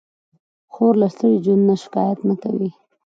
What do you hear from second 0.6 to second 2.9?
خور له ستړي ژوند نه شکایت نه کوي.